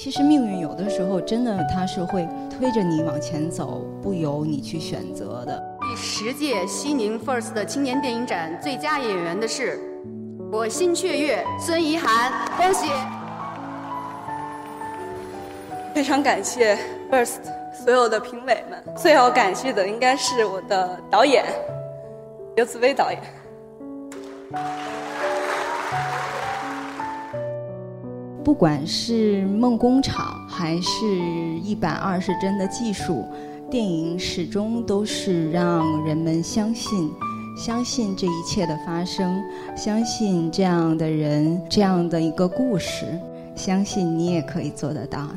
[0.00, 5.60] 其实命运有的时候真的它是会推着你往前走，不由你去选择的。
[5.80, 9.76] 第十届西宁 FIRST 的青年电影展最佳演员的是
[10.52, 12.86] 《我心雀跃》孙怡涵，恭喜！
[15.92, 16.78] 非常感谢
[17.10, 17.40] FIRST
[17.72, 21.44] 所有的评委们，最要感谢的应该是我的导演
[22.54, 23.20] 刘紫薇导演。
[28.48, 31.06] 不管是梦工厂，还是
[31.62, 33.22] 一百二十帧的技术，
[33.70, 37.12] 电影始终都是让人们相信，
[37.54, 39.38] 相信这一切的发生，
[39.76, 43.04] 相信这样的人，这样的一个故事，
[43.54, 45.28] 相信你也可以做得到。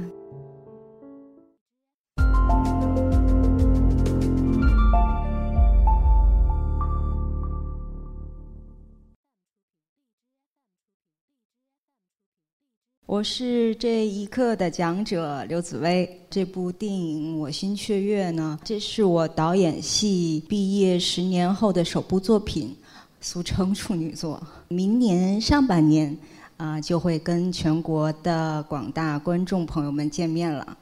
[13.12, 16.10] 我是这一刻的讲者刘紫薇。
[16.30, 22.74] 这部电影《我心雀跃》呢，这是我导演系毕业十年后的首部作品，
[23.20, 24.42] 俗称处女作。
[24.70, 26.18] 明年上半年
[26.56, 30.78] 啊，就会跟全国的广大观众朋友们见面了。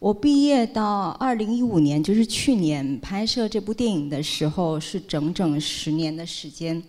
[0.00, 6.82] 我毕业到二零一五年，就是去年拍摄这部电影的时候，是整整十年的时间。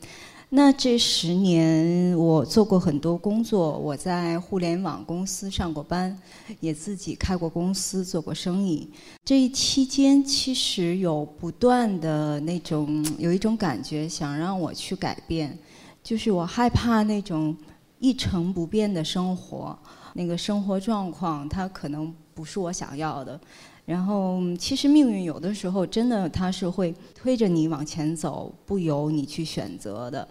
[0.55, 3.75] 那这十年，我做过很多工作。
[3.75, 6.15] 我在互联网公司上过班，
[6.59, 8.87] 也自己开过公司，做过生意。
[9.25, 15.57] 这一期间，其实有不断的那种有一种感觉，想让我去改变，
[16.03, 17.57] 就是我害怕那种
[17.97, 19.75] 一成不变的生活，
[20.13, 23.41] 那个生活状况，它可能不是我想要的。
[23.87, 30.27] 然后，其实命运有的时候真的它是会推着你往前走，不由你去选择的。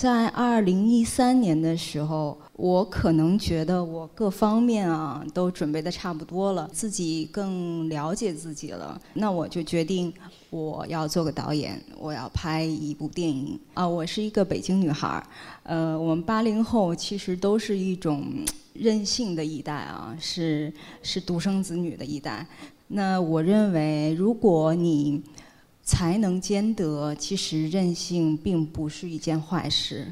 [0.00, 8.98] 在二零一三年的时候，我可能觉得我各方面啊都准备的差不多了，自己更了解自己了。
[9.12, 10.10] 那我就决定
[10.48, 13.86] 我要做个导演，我要拍一部电影啊。
[13.86, 15.26] 我是一个北京女孩儿，
[15.64, 18.24] 呃，我们八零后其实都是一种
[18.72, 20.72] 任性的一代啊，是
[21.02, 22.46] 是独生子女的一代。
[22.88, 25.22] 那我认为，如果你
[25.90, 30.06] 才能兼得，其实任性并不是一件坏事。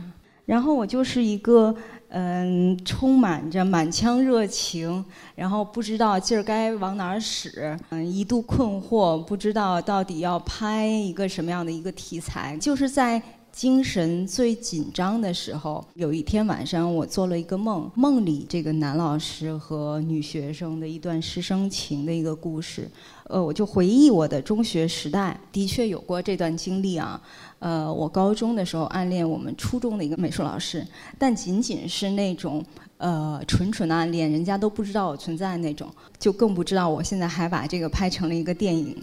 [0.44, 1.72] 然后我就是一个
[2.09, 5.05] 嗯，充满着满腔热情，
[5.37, 13.22] 然后不知道劲儿该往哪儿使，嗯，一度困惑，不知道到底要拍一个什么样的一个题材，就是在。
[13.53, 22.89] 精神最紧张的时候，有一天晚上，我做了一个梦，梦里这个男老师和女学生的一段师生情的一个故事。
[23.25, 27.21] 呃，我就回忆我的中学时代，的确有过这段经历啊。
[27.59, 30.87] 呃，我高中的时候暗恋我们初中的一个美术老师，
[31.19, 32.65] 但仅仅是那种
[32.99, 38.97] 呃纯纯的暗恋，人家都不知道我存在那种，就更不知道我现在还把这个拍成了一个电影。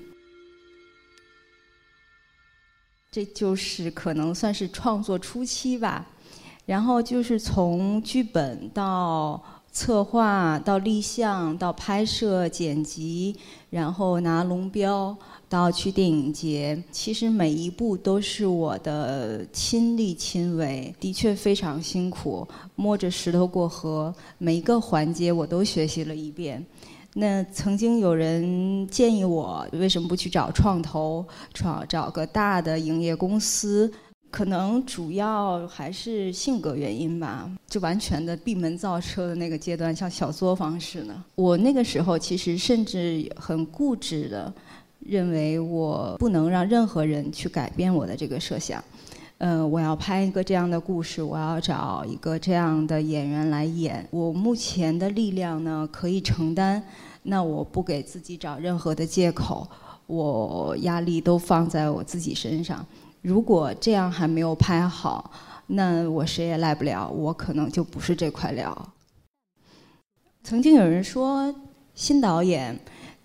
[3.16, 6.06] 这就是可能算是创作初期吧，
[6.66, 13.34] 然后就是从剧本到策划到立项到拍摄剪辑，
[13.70, 15.16] 然后拿龙标
[15.48, 22.46] 到去电影节，其实每一步都是我的亲力亲为，的确非常辛苦，
[22.76, 26.62] 摸着石头过河，每一个环节我都学习了一遍。
[27.18, 33.90] 那曾经有人建议我，为什么不去找创投，找找个大的营业公司？
[34.30, 41.16] 可能主要还是性格原因吧，就完全的闭门造车的那个阶段，像小作坊似的。
[41.36, 44.54] 我那个时候其实甚至很固执的
[45.00, 48.84] 认为，我不能让任何人去改变我的这个设想。
[49.40, 54.08] 嗯，我要拍一个这样的故事，我要找一个这样的演员来演。
[54.10, 56.82] 我目前的力量呢，可以承担。
[57.24, 59.68] 那我不给自己找任何的借口，
[60.08, 62.86] 我压力都放在我自己身上。
[63.22, 65.30] 如果这样还没有拍好，
[65.68, 68.90] 那我谁也赖不了，我可能就不是这块料。
[70.44, 71.54] 曾经有人说，
[71.94, 72.80] 新导演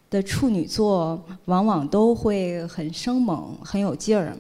[0.08, 4.36] 的处女作往往都会很生猛，很有劲儿。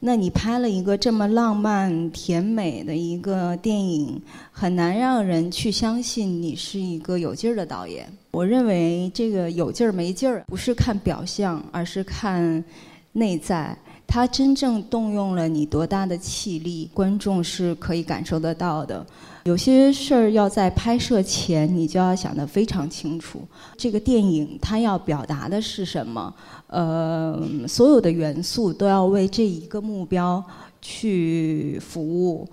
[0.00, 4.22] 那你拍了一个这么浪漫甜美的一个电影，
[4.52, 8.08] 很难让人去相信你是一个有劲儿的导演。
[8.30, 12.62] 我认为这个有劲儿没劲儿，不是看表象，而是看
[13.12, 13.76] 内在。
[14.06, 19.04] 他真正动用了你多大的气力，观众是可以感受得到的。
[19.48, 23.40] 有些事儿要在拍摄前，你就要想得非常清楚。
[23.78, 26.34] 这个电影它要表达的是什么？
[26.66, 30.44] 呃，所有的元素都要为这一个目标
[30.82, 32.46] 去服务。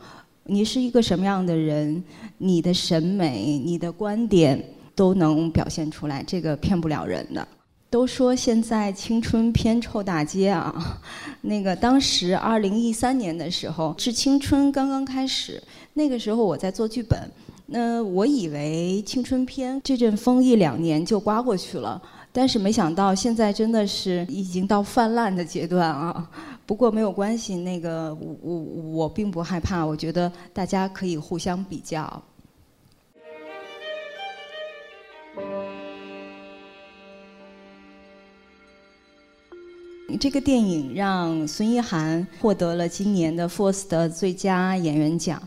[0.46, 2.02] 你是一个什么样的人？
[2.38, 4.64] 你的审美、你的观点、
[4.96, 7.46] 都能表现出来，这个骗不了人的。
[7.90, 11.02] 都说现在青春片臭大街啊，
[11.42, 15.62] 那个当时二零一三年的时候，致青春刚刚开始，
[15.98, 17.18] 那个时候我在做剧本，
[17.68, 22.02] 那我以为青春片这阵风一两年就刮过去了，
[22.34, 26.30] 但是没想到现在真的是已经到泛滥的阶段啊。
[26.66, 28.54] 不过没有关系，那个我我
[28.92, 32.22] 我并不害怕，我觉得大家可以互相比较。
[40.20, 45.42] 这个电影让孙一涵获得了今年的 FIRST 的最佳演员奖。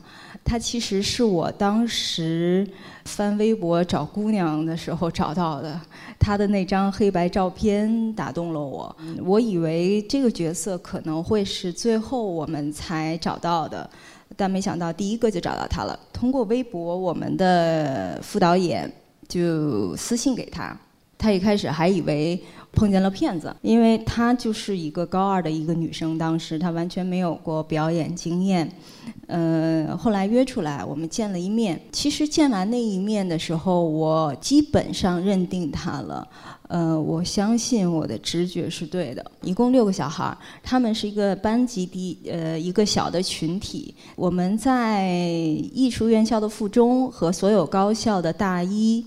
[0.49, 2.67] 他其实是我当时
[3.05, 5.79] 翻微博找姑娘的时候找到的，
[6.19, 8.97] 他的那张黑白照片打动了我。
[9.23, 13.89] 我以为这个角色可能会是最后我们才找到的，
[14.39, 16.00] 但没想到第一个就找到他了。
[16.15, 18.91] 通过微博，我们的副导演
[19.29, 20.75] 就私信给他，
[21.19, 22.43] 他一开始还以为。
[22.73, 28.70] 碰见了骗子，因为她就是一个高二的一个女生，当时她完全没有过表演经验。
[29.26, 31.81] 呃，后来约出来，我们见了一面。
[31.93, 36.26] 其实见完那一面的时候，我基本上认定她了。
[36.69, 39.25] 呃，我相信我的直觉是对的。
[39.43, 43.94] 一共六个小孩，他们是一个班级第呃一个小的群体。
[44.17, 45.11] 我们在
[45.73, 49.05] 艺术院校的附中和所有高校的大一。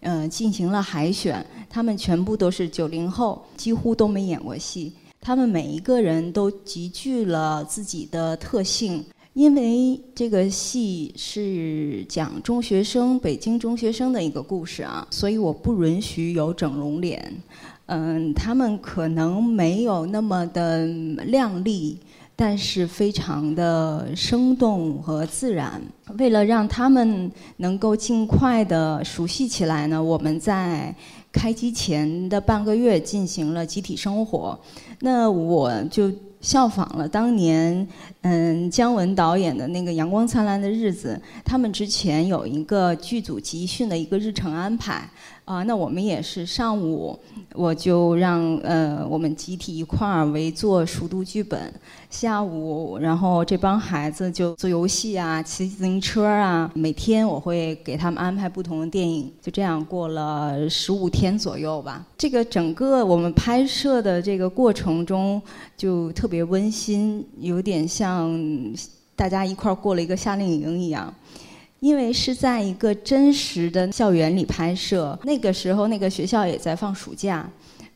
[0.00, 4.92] 嗯，进行了海选，他们全部都是九零后，几乎都没演过戏。
[5.20, 9.04] 他们每一个人都集聚了自己的特性，
[9.34, 17.42] 因为这个戏是讲中学生，北京中学生的一个故事啊，所以我不允许有整容脸。
[17.86, 21.98] 嗯，他们可能没有那么的靓丽。
[22.40, 25.82] 但是非常的生动和自然。
[26.18, 30.94] 为了让他们能够尽快的熟悉起来呢，我们在
[31.32, 34.56] 开机前的半个月进行了集体生活。
[35.00, 37.84] 那我就效仿了当年
[38.20, 45.10] 嗯姜文导演的那个《阳光灿烂的日子》，他们之前有一个剧组集训的一个日程安排。
[45.48, 47.18] 啊，那我们也是上午，
[47.54, 51.72] 我就让呃我们集体一块儿围坐熟读剧本。
[52.10, 56.70] 下午，然后这帮孩子就做游戏啊，骑自行车啊。
[56.74, 62.04] 每天我会给他们安排不同的电影，就这样过了十五天左右吧。
[62.18, 65.40] 这个整个我们拍摄的这个过程中，
[65.78, 68.38] 就特别温馨，有点像
[69.16, 71.10] 大家一块儿过了一个夏令营一样。
[71.80, 77.48] 因为是在一个真实的校园里拍摄，那个时候那个学校也在放暑假，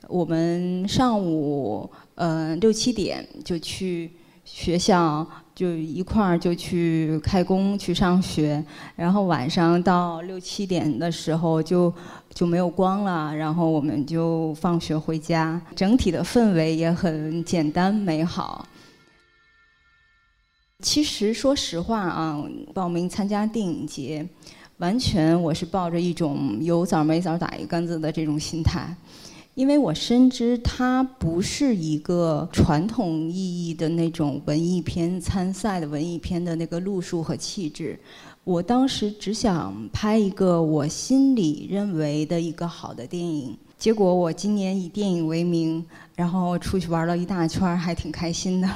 [0.09, 4.13] 我们上午嗯六七点就去
[4.45, 8.65] 学校，就一块儿就去开工去上学，
[8.95, 11.93] 然后晚上到六七点的时候就
[12.33, 18.65] 就没有光了，然后我们就放学回家，整体的氛围也很简单美好。
[20.83, 22.45] 其实，说实话啊，
[22.75, 24.29] 报名参加电影节，
[24.79, 28.93] 完全我是抱着一种有枣没枣打一竿子的这种心态，
[29.55, 37.97] 因为我深知它不是一个传统意义的那种文艺片参赛的文艺片的那个路数和气质。
[38.43, 45.87] 我当时只想拍一个我心里认为的一个好的电影，结果我今年以电影为名，
[46.17, 48.69] 然后出去玩了一大圈，还挺开心的。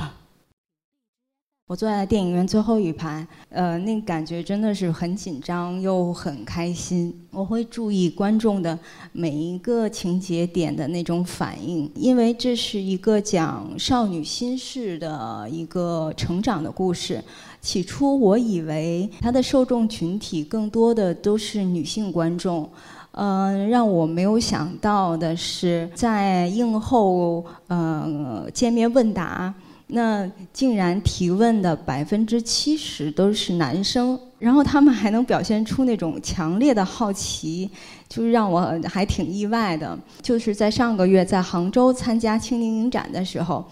[1.69, 7.13] 我坐在电影院最后一排，呃，那感觉真的是很紧张又很开心。
[7.33, 8.79] 我会注意观众的
[9.11, 17.21] 每一个情节点的那种反应，因为这是一个讲少女心事的一个成长的故事。
[17.61, 22.71] 起初我以为它的受众群体更多的都是女性观众，
[23.11, 29.53] 嗯，让我没有想到的是，在映后呃见面问答。
[29.89, 37.71] 那竟然提问的百分之七十都是男生，然后他们还能表现出那种强烈的好奇，
[38.09, 39.97] 就是让我还挺意外的。
[40.21, 43.65] 就是在上个月在杭州参加青年影展的时候，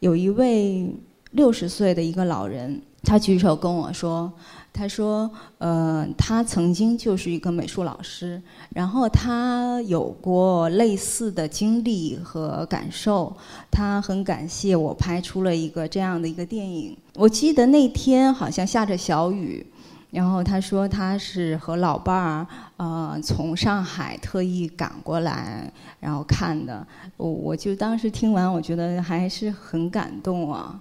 [0.00, 0.90] 有一位
[1.32, 4.32] 六十岁的一个老人，他举手跟我说。
[4.70, 5.28] 他说
[5.58, 8.40] ：“呃，他曾经就是一个美术老师，
[8.70, 13.34] 然后他有过类似的经历和感受。
[13.72, 16.96] 他很感谢我拍出了一个这样的一个电影。
[17.16, 19.66] 我记得那天好像下着小雨，
[20.10, 26.86] 然后他说他是和老伴儿呃从上海特意赶过来，然后看的。
[27.16, 30.80] 我我就当时听完，我觉得还是很感动啊。”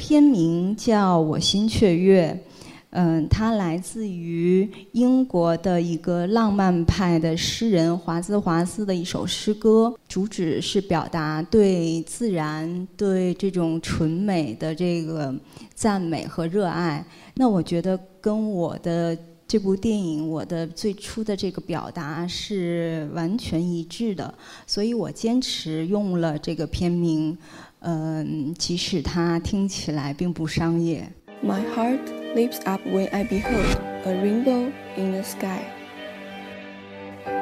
[0.00, 2.42] 片名叫我心雀跃，
[2.88, 15.34] 嗯，它来自于英国的一个浪漫派的诗人华兹华斯的一首诗歌，主旨是表达对自然、对这种纯美的这个
[15.74, 17.04] 赞美和热爱。
[17.34, 19.14] 那我觉得跟我的
[19.46, 24.32] 这部电影我的最初的这个表达是完全一致的，
[24.66, 27.36] 所以我坚持用了这个片名。
[27.79, 31.07] 嗯，即使它听起来并不商业。
[31.43, 31.99] My heart
[32.35, 35.65] leaps up when I behold a rainbow in the sky.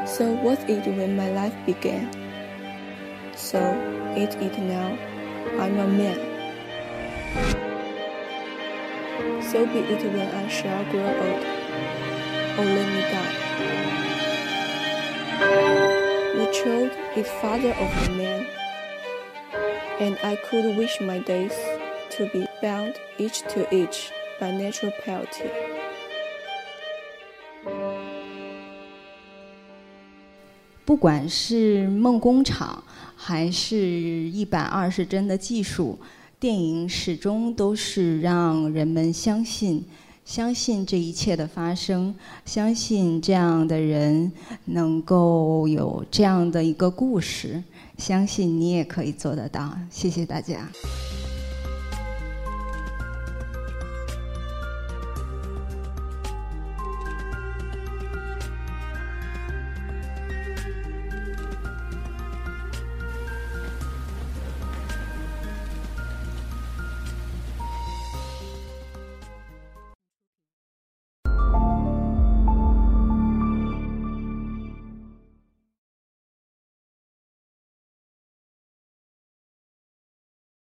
[0.06, 2.10] So was it when my life began.
[3.36, 3.60] So
[4.16, 4.98] is it now.
[5.60, 6.18] I'm a man.
[9.42, 11.44] So be it when I shall grow old,
[12.58, 13.34] or let me die.
[16.36, 18.46] The child is father of the man,
[20.01, 21.53] And I could wish my days
[22.17, 25.49] to be bound each to each by natural piety.
[30.85, 32.83] 不管是梦工厂，
[33.15, 35.99] 还是一百二十帧的技术，
[36.41, 39.85] 电影始终都是让人们相信，
[40.25, 42.15] 相信这一切的发生，
[42.47, 44.33] 相信这样的人
[44.65, 47.63] 能够有这样的一个故事，
[47.99, 49.77] 相信你也可以做得到。
[49.91, 50.69] 谢谢大家。